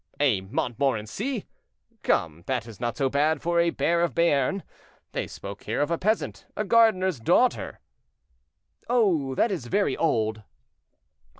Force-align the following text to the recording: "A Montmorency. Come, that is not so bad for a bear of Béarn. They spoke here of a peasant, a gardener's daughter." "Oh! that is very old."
"A 0.19 0.41
Montmorency. 0.41 1.45
Come, 2.01 2.41
that 2.47 2.65
is 2.65 2.79
not 2.79 2.97
so 2.97 3.07
bad 3.07 3.39
for 3.39 3.59
a 3.59 3.69
bear 3.69 4.01
of 4.01 4.15
Béarn. 4.15 4.63
They 5.11 5.27
spoke 5.27 5.65
here 5.65 5.79
of 5.79 5.91
a 5.91 5.99
peasant, 5.99 6.47
a 6.57 6.63
gardener's 6.63 7.19
daughter." 7.19 7.79
"Oh! 8.89 9.35
that 9.35 9.51
is 9.51 9.67
very 9.67 9.95
old." 9.95 10.41